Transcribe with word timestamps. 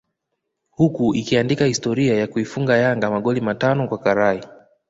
huku 0.69 1.15
ikiandika 1.15 1.65
historia 1.65 2.15
ya 2.17 2.27
kuifunga 2.27 2.77
Yanga 2.77 3.09
magoli 3.11 3.41
matano 3.41 3.87
kwa 3.87 3.97
karai 3.97 4.41